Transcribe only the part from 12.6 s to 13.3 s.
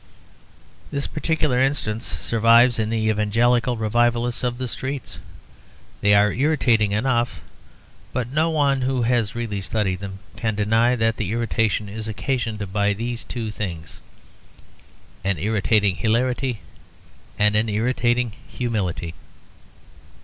by these